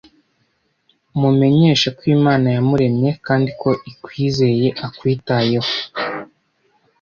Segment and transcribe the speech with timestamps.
[1.19, 5.71] Mumenyeshe ko Imana yamuremye, kandi ko ikwizeye akwitayeho.